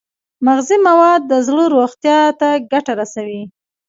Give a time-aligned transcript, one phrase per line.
[0.45, 3.41] مغذي مواد د زړه روغتیا ته ګټه رسوي.